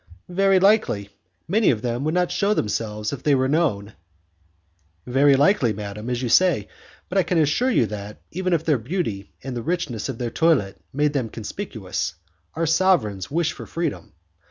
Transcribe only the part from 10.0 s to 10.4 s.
of their